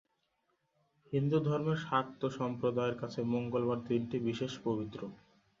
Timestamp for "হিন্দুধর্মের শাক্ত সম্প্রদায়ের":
1.13-2.95